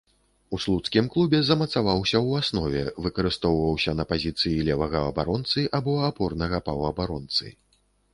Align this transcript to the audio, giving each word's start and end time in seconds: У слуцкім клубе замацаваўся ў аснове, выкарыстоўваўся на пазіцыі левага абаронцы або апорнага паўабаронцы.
У 0.57 0.57
слуцкім 0.63 1.07
клубе 1.15 1.39
замацаваўся 1.49 2.15
ў 2.21 2.29
аснове, 2.43 2.81
выкарыстоўваўся 3.07 3.91
на 3.99 4.05
пазіцыі 4.13 4.65
левага 4.71 5.03
абаронцы 5.11 5.67
або 5.81 5.93
апорнага 6.09 6.61
паўабаронцы. 6.71 7.45